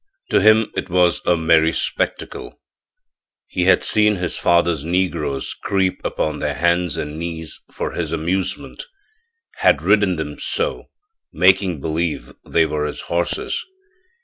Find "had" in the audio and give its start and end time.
3.65-3.83, 9.57-9.83